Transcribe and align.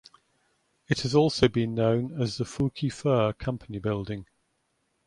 It 0.87 1.01
has 1.01 1.13
also 1.13 1.47
been 1.47 1.75
known 1.75 2.19
as 2.19 2.39
the 2.39 2.43
Fouke 2.43 2.91
Fur 2.91 3.33
Company 3.33 3.77
Building. 3.77 4.25